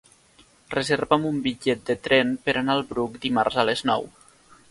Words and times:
Reserva'm 0.75 1.27
un 1.31 1.35
bitllet 1.47 1.83
de 1.91 1.97
tren 2.09 2.33
per 2.47 2.57
anar 2.63 2.77
al 2.79 2.83
Bruc 2.93 3.19
dimarts 3.29 3.61
a 3.65 3.67
les 3.71 3.85
nou. 3.93 4.09